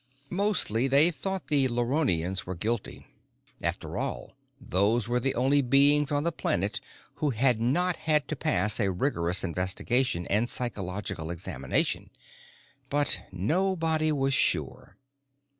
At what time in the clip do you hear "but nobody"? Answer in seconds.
12.89-14.11